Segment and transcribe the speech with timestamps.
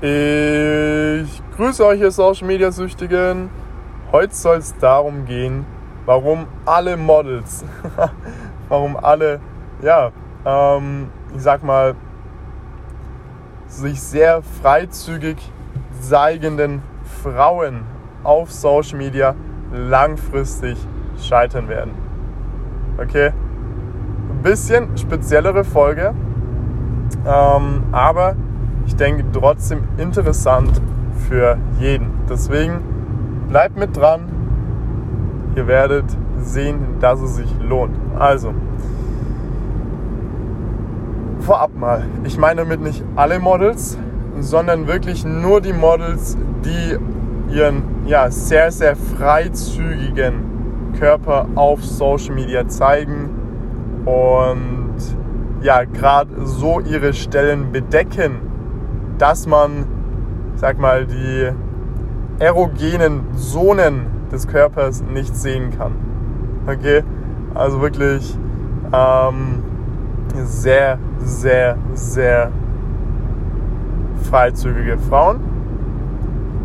[0.00, 3.50] Ich grüße euch, ihr Social Media Süchtigen.
[4.12, 5.66] Heute soll es darum gehen,
[6.06, 7.64] warum alle Models,
[8.68, 9.40] warum alle,
[9.82, 10.12] ja,
[10.44, 11.96] ähm, ich sag mal,
[13.66, 15.36] sich sehr freizügig
[16.00, 16.80] zeigenden
[17.24, 17.80] Frauen
[18.22, 19.34] auf Social Media
[19.72, 20.78] langfristig
[21.20, 21.90] scheitern werden.
[23.02, 23.32] Okay?
[24.30, 26.14] Ein bisschen speziellere Folge,
[27.26, 28.36] ähm, aber
[28.88, 30.80] ich denke trotzdem interessant
[31.28, 32.08] für jeden.
[32.28, 32.80] Deswegen
[33.46, 34.22] bleibt mit dran.
[35.54, 36.06] Ihr werdet
[36.40, 37.94] sehen, dass es sich lohnt.
[38.18, 38.54] Also,
[41.40, 43.98] vorab mal, ich meine damit nicht alle Models,
[44.40, 46.96] sondern wirklich nur die Models, die
[47.54, 53.28] ihren ja, sehr, sehr freizügigen Körper auf Social Media zeigen
[54.06, 54.96] und
[55.60, 58.47] ja, gerade so ihre Stellen bedecken,
[59.18, 59.86] dass man,
[60.56, 61.50] sag mal, die
[62.38, 65.92] erogenen Zonen des Körpers nicht sehen kann.
[66.66, 67.02] Okay?
[67.54, 68.38] Also wirklich
[68.92, 69.62] ähm,
[70.44, 72.52] sehr, sehr, sehr
[74.28, 75.40] freizügige Frauen.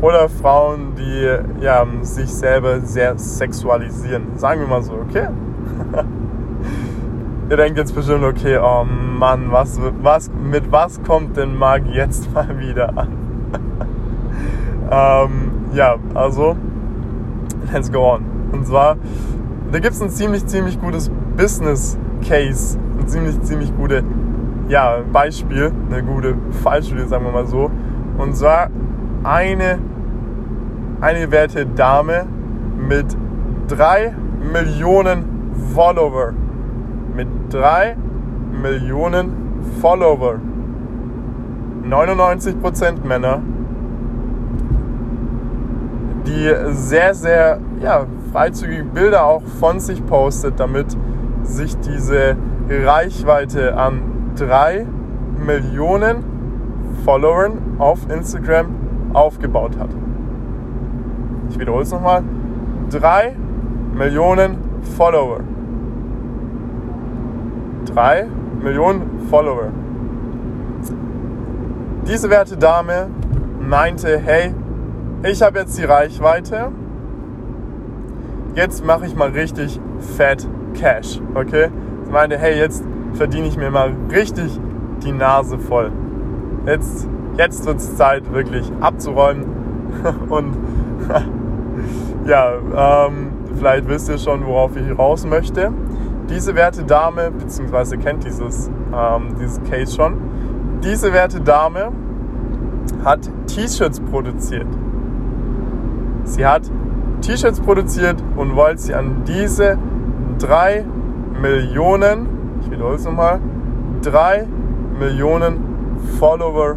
[0.00, 4.38] Oder Frauen, die ja, sich selber sehr sexualisieren.
[4.38, 5.28] Sagen wir mal so, okay?
[7.50, 12.32] Ihr denkt jetzt bestimmt, okay, oh Mann, was, was, mit was kommt denn Marc jetzt
[12.32, 13.08] mal wieder an?
[14.88, 16.56] ähm, ja, also,
[17.72, 18.24] let's go on.
[18.52, 18.98] Und zwar,
[19.72, 24.04] da gibt es ein ziemlich, ziemlich gutes Business Case, ein ziemlich, ziemlich gute,
[24.68, 27.68] ja, Beispiel, eine gute Fallstudie, sagen wir mal so.
[28.16, 28.70] Und zwar
[29.24, 29.80] eine,
[31.00, 32.26] eine werte Dame
[32.78, 33.06] mit
[33.66, 34.14] drei
[34.52, 35.24] Millionen
[35.74, 36.32] Follower
[37.14, 37.96] mit 3
[38.62, 39.32] Millionen
[39.80, 40.38] Follower.
[41.88, 43.40] 99% Männer,
[46.26, 50.96] die sehr, sehr ja, freizügige Bilder auch von sich postet, damit
[51.42, 52.36] sich diese
[52.68, 54.02] Reichweite an
[54.36, 54.86] 3
[55.44, 56.24] Millionen
[57.04, 58.66] Followern auf Instagram
[59.12, 59.90] aufgebaut hat.
[61.50, 62.22] Ich wiederhole es nochmal.
[62.90, 63.34] 3
[63.94, 64.58] Millionen
[64.96, 65.40] Follower.
[67.86, 68.26] 3
[68.62, 69.68] Millionen Follower.
[72.06, 73.08] Diese werte Dame
[73.60, 74.54] meinte, hey,
[75.22, 76.72] ich habe jetzt die Reichweite,
[78.54, 79.80] jetzt mache ich mal richtig
[80.16, 81.68] fett Cash, okay?
[82.04, 84.58] Sie meinte, hey, jetzt verdiene ich mir mal richtig
[85.02, 85.90] die Nase voll.
[86.66, 89.44] Jetzt, jetzt wird es Zeit, wirklich abzuräumen.
[90.28, 90.56] Und
[92.26, 95.72] ja, ähm, vielleicht wisst ihr schon, worauf ich raus möchte.
[96.30, 100.16] Diese werte Dame, beziehungsweise kennt dieses, ähm, dieses Case schon,
[100.82, 101.90] diese werte Dame
[103.04, 104.66] hat T-Shirts produziert.
[106.24, 106.62] Sie hat
[107.20, 109.76] T-Shirts produziert und wollte sie an diese
[110.38, 110.84] drei
[111.40, 112.28] Millionen,
[112.62, 113.40] ich wiederhole es nochmal,
[114.00, 114.46] drei
[114.98, 115.58] Millionen
[116.18, 116.76] Follower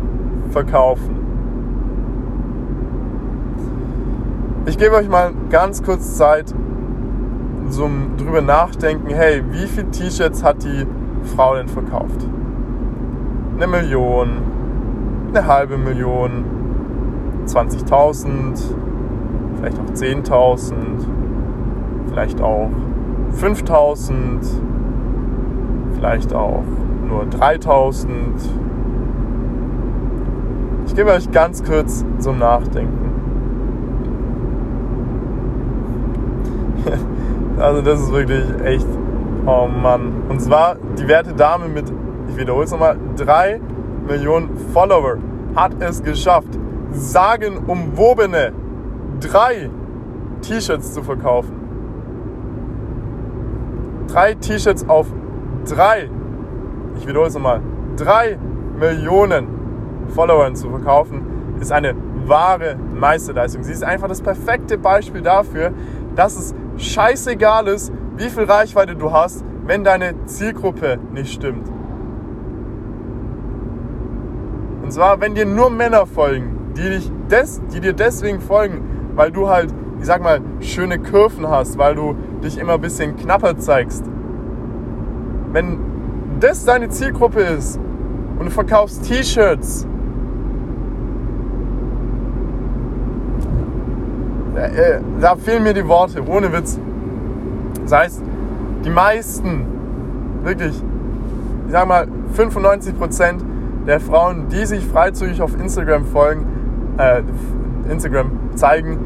[0.52, 1.16] verkaufen.
[4.66, 6.54] Ich gebe euch mal ganz kurz Zeit,
[7.74, 10.86] so drüber nachdenken, hey, wie viele T-Shirts hat die
[11.36, 12.28] Frau denn verkauft?
[13.56, 14.30] Eine Million,
[15.30, 16.46] eine halbe Million,
[17.48, 18.62] 20.000,
[19.58, 20.74] vielleicht auch 10.000,
[22.10, 22.70] vielleicht auch
[23.40, 24.14] 5.000,
[25.96, 26.64] vielleicht auch
[27.08, 28.08] nur 3.000.
[30.86, 33.00] Ich gebe euch ganz kurz zum Nachdenken.
[37.64, 38.86] Also das ist wirklich echt,
[39.46, 40.24] oh Mann.
[40.28, 41.86] Und zwar die werte Dame mit,
[42.28, 43.62] ich wiederhole es nochmal, 3
[44.06, 45.18] Millionen Follower
[45.56, 46.50] hat es geschafft,
[46.92, 48.52] sagenumwobene
[49.22, 49.70] drei
[50.42, 51.54] T-Shirts zu verkaufen.
[54.10, 55.08] Drei T-Shirts auf
[55.66, 56.10] drei,
[56.98, 57.62] ich wiederhole es nochmal,
[57.96, 58.38] drei
[58.78, 59.48] Millionen
[60.10, 61.22] Followern zu verkaufen,
[61.62, 61.96] ist eine
[62.26, 63.64] wahre Meisterleistung.
[63.64, 65.72] Sie ist einfach das perfekte Beispiel dafür,
[66.18, 71.68] dass es scheißegal ist, wie viel Reichweite du hast, wenn deine Zielgruppe nicht stimmt.
[74.84, 79.32] Und zwar, wenn dir nur Männer folgen, die, dich des, die dir deswegen folgen, weil
[79.32, 83.58] du halt, ich sag mal, schöne Kurven hast, weil du dich immer ein bisschen knapper
[83.58, 84.04] zeigst.
[85.52, 85.80] Wenn
[86.40, 87.80] das deine Zielgruppe ist
[88.38, 89.88] und du verkaufst T-Shirts,
[94.56, 96.80] äh, da fehlen mir die Worte, ohne Witz.
[97.84, 98.22] Das heißt,
[98.86, 99.66] die meisten,
[100.44, 100.82] wirklich,
[101.66, 103.42] ich sag mal 95%
[103.86, 106.46] der Frauen, die sich freizügig auf Instagram folgen,
[106.98, 107.22] äh,
[107.90, 108.98] Instagram zeigen,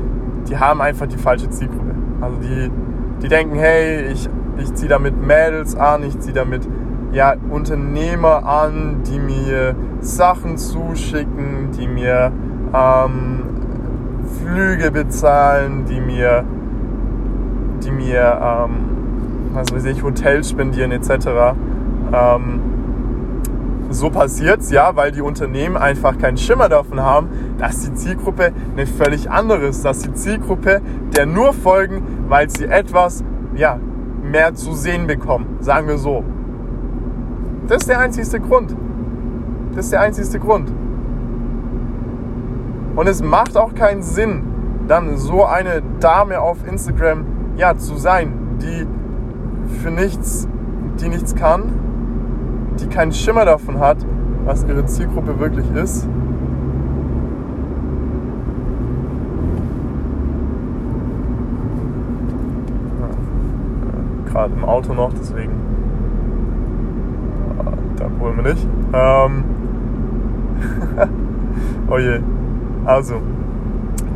[0.48, 1.96] die haben einfach die falsche Zielgruppe.
[2.22, 2.72] Also die,
[3.22, 6.68] die denken, hey, ich, ich ziehe damit Mädels an, ich ziehe damit
[7.12, 12.32] ja, Unternehmer an, die mir Sachen zuschicken, die mir
[12.74, 13.47] ähm,
[14.28, 16.44] Flüge bezahlen, die mir,
[17.84, 18.98] die mir ähm,
[19.54, 21.56] was weiß ich, Hotels spendieren etc.
[22.14, 22.62] Ähm,
[23.90, 28.52] so passiert es ja, weil die Unternehmen einfach keinen Schimmer davon haben, dass die Zielgruppe
[28.74, 30.82] eine völlig andere ist, dass die Zielgruppe
[31.16, 33.24] der nur folgen, weil sie etwas
[33.56, 33.80] ja,
[34.22, 36.24] mehr zu sehen bekommen, sagen wir so.
[37.68, 38.76] Das ist der einzigste Grund.
[39.76, 40.72] Das ist der einzigste Grund.
[42.98, 44.42] Und es macht auch keinen Sinn,
[44.88, 48.88] dann so eine Dame auf Instagram ja, zu sein, die
[49.84, 50.48] für nichts,
[51.00, 51.62] die nichts kann,
[52.80, 53.98] die keinen Schimmer davon hat,
[54.46, 56.08] was ihre Zielgruppe wirklich ist.
[64.26, 65.52] Gerade im Auto noch, deswegen
[67.98, 68.68] da wollen wir nicht.
[68.92, 69.44] Ähm
[71.92, 72.22] oh je.
[72.88, 73.22] Also,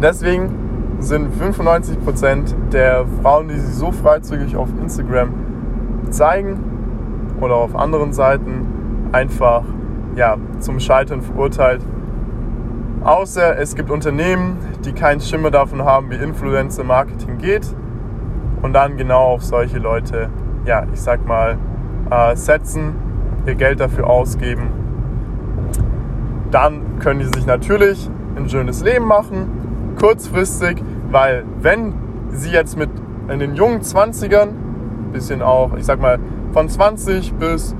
[0.01, 5.33] deswegen sind 95% der Frauen, die sich so freizügig auf Instagram
[6.09, 6.57] zeigen
[7.41, 9.63] oder auf anderen Seiten, einfach
[10.15, 11.81] ja, zum Scheitern verurteilt.
[13.03, 17.67] Außer es gibt Unternehmen, die keinen Schimmer davon haben, wie Influencer Marketing geht
[18.61, 20.29] und dann genau auf solche Leute,
[20.63, 21.57] ja, ich sag mal,
[22.09, 22.95] äh, setzen
[23.45, 24.69] ihr Geld dafür ausgeben,
[26.51, 31.93] dann können die sich natürlich ein schönes Leben machen, kurzfristig, weil wenn
[32.29, 32.89] sie jetzt mit
[33.29, 34.49] in den jungen 20ern,
[35.11, 36.19] bisschen auch, ich sag mal,
[36.53, 37.75] von 20 bis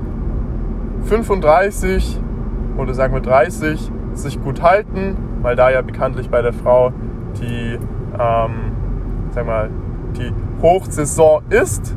[1.04, 2.20] 35
[2.76, 6.92] oder sagen wir 30 sich gut halten, weil da ja bekanntlich bei der Frau
[7.40, 7.78] die,
[8.18, 8.72] ähm,
[9.30, 9.70] sag mal,
[10.16, 11.96] die Hochsaison ist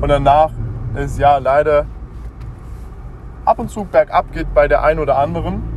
[0.00, 0.50] und danach
[0.94, 1.86] ist ja leider
[3.44, 5.73] ab und zu bergab geht bei der einen oder anderen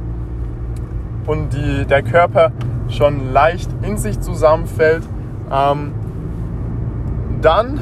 [1.27, 2.51] und die, der Körper
[2.89, 5.03] schon leicht in sich zusammenfällt,
[5.51, 5.91] ähm,
[7.41, 7.79] dann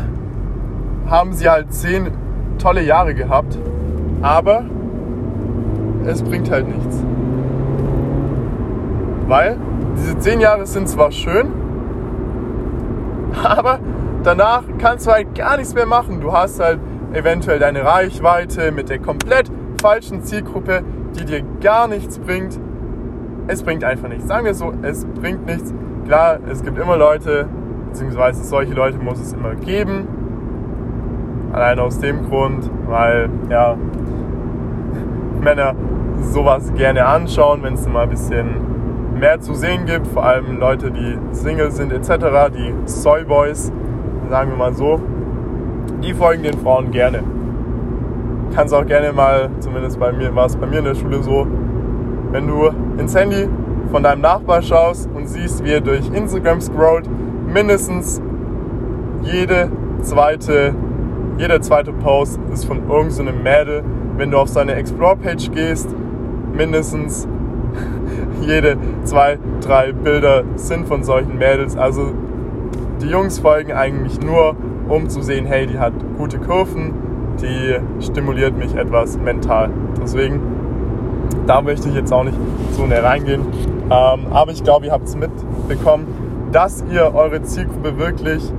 [1.08, 2.12] haben sie halt zehn
[2.58, 3.58] tolle Jahre gehabt,
[4.22, 4.66] aber
[6.06, 7.04] es bringt halt nichts.
[9.28, 9.58] Weil
[9.98, 11.48] diese zehn Jahre sind zwar schön,
[13.44, 13.80] aber
[14.24, 16.22] danach kannst du halt gar nichts mehr machen.
[16.22, 16.80] Du hast halt
[17.14, 19.50] eventuell deine Reichweite mit der komplett
[19.82, 20.84] falschen Zielgruppe,
[21.18, 22.60] die dir gar nichts bringt.
[23.48, 24.28] Es bringt einfach nichts.
[24.28, 25.74] Sagen wir so, es bringt nichts.
[26.06, 27.48] Klar, es gibt immer Leute,
[27.90, 30.08] beziehungsweise solche Leute muss es immer geben.
[31.52, 33.76] Allein aus dem Grund, weil ja,
[35.42, 35.76] Männer
[36.22, 38.48] sowas gerne anschauen, wenn es mal ein bisschen
[39.20, 40.08] mehr zu sehen gibt.
[40.08, 43.72] Vor allem Leute, die Single sind etc., die Soyboys,
[44.30, 45.00] sagen wir mal so,
[46.04, 47.24] die folgen den Frauen gerne
[48.56, 51.46] kannst auch gerne mal, zumindest bei mir war es bei mir in der Schule so,
[52.32, 53.48] wenn du ins Handy
[53.92, 57.10] von deinem Nachbar schaust und siehst, wie er durch Instagram scrollt,
[57.48, 58.22] mindestens
[59.24, 59.70] jede
[60.02, 60.74] zweite,
[61.38, 63.84] jeder zweite Post ist von irgendeinem so Mädel.
[64.18, 65.90] Wenn du auf seine Explore-Page gehst,
[66.54, 67.28] mindestens
[68.42, 71.76] jede zwei, drei Bilder sind von solchen Mädels.
[71.78, 72.12] Also
[73.02, 74.56] die Jungs folgen eigentlich nur,
[74.88, 76.94] um zu sehen, hey, die hat gute Kurven,
[77.42, 79.70] die stimuliert mich etwas mental.
[80.02, 80.40] Deswegen,
[81.48, 82.38] da möchte ich jetzt auch nicht
[82.72, 83.42] so näher reingehen.
[83.86, 86.08] Ähm, aber ich glaube, ihr habt es mitbekommen,
[86.52, 88.52] dass ihr eure Zielgruppe wirklich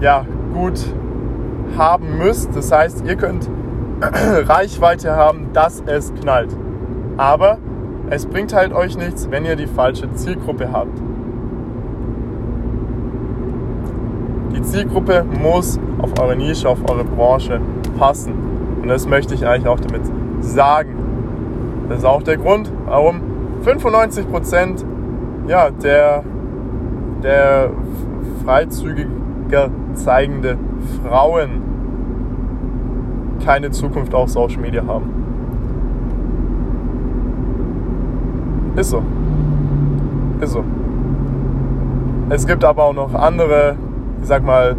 [0.00, 0.80] ja, gut
[1.76, 2.54] haben müsst.
[2.54, 3.48] Das heißt, ihr könnt
[4.00, 6.50] Reichweite haben, dass es knallt.
[7.16, 7.58] Aber
[8.10, 10.98] es bringt halt euch nichts, wenn ihr die falsche Zielgruppe habt.
[14.54, 17.60] Die Zielgruppe muss auf eure Nische, auf eure Branche
[17.98, 18.34] passen.
[18.82, 20.02] Und das möchte ich eigentlich auch damit
[20.40, 21.05] sagen.
[21.88, 23.20] Das ist auch der Grund, warum
[23.64, 24.84] 95%
[25.48, 26.24] ja, der,
[27.22, 27.70] der
[28.44, 30.58] freizügiger zeigende
[31.02, 31.62] Frauen
[33.44, 35.26] keine Zukunft auf Social Media haben.
[38.76, 39.02] Ist so.
[40.40, 40.64] Ist so.
[42.28, 43.76] Es gibt aber auch noch andere,
[44.20, 44.76] ich sag mal,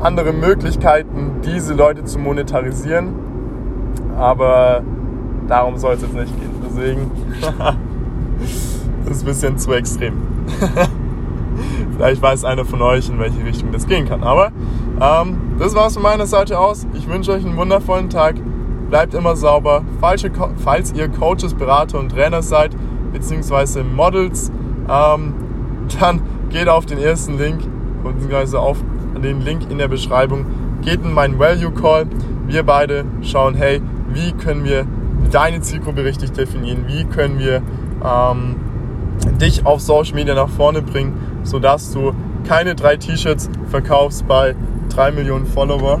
[0.00, 3.14] andere Möglichkeiten, diese Leute zu monetarisieren.
[4.18, 4.82] Aber
[5.48, 6.50] darum soll es jetzt nicht gehen.
[6.64, 7.10] Deswegen,
[9.04, 10.14] das ist ein bisschen zu extrem.
[11.96, 14.22] Vielleicht weiß einer von euch, in welche Richtung das gehen kann.
[14.22, 14.52] Aber
[15.00, 16.86] ähm, das war es von meiner Seite aus.
[16.94, 18.36] Ich wünsche euch einen wundervollen Tag.
[18.88, 19.82] bleibt immer sauber.
[20.00, 22.74] Falls ihr Coaches, Berater und Trainer seid,
[23.12, 24.50] beziehungsweise Models,
[24.88, 25.34] ähm,
[26.00, 27.60] dann geht auf den ersten Link,
[28.02, 28.78] beziehungsweise auf
[29.22, 30.46] den Link in der Beschreibung,
[30.82, 32.06] geht in meinen Value Call.
[32.46, 33.82] Wir beide schauen, hey,
[34.12, 34.86] wie können wir
[35.30, 37.62] deine Zielgruppe richtig definieren, wie können wir
[38.04, 38.56] ähm,
[39.40, 42.12] dich auf Social Media nach vorne bringen, sodass du
[42.46, 44.54] keine drei T-Shirts verkaufst bei
[44.88, 46.00] drei Millionen Follower,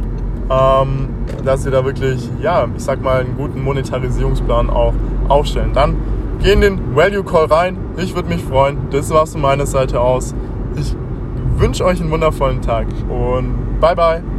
[0.50, 1.08] ähm,
[1.44, 4.94] dass wir da wirklich, ja, ich sag mal, einen guten Monetarisierungsplan auch
[5.28, 5.72] aufstellen.
[5.74, 5.96] Dann
[6.42, 7.76] geh in den Value Call rein.
[7.96, 8.78] Ich würde mich freuen.
[8.90, 10.34] Das war's von meiner Seite aus.
[10.76, 10.96] Ich
[11.56, 14.22] wünsche euch einen wundervollen Tag und bye bye.